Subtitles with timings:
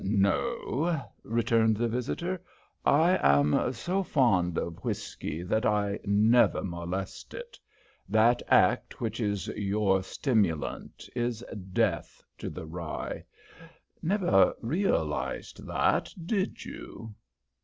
[0.03, 2.41] "No," returned the visitor.
[2.83, 7.59] "I am so fond of whiskey that I never molest it.
[8.09, 13.23] That act which is your stimulant is death to the rye.
[14.01, 17.13] Never realized that, did you?"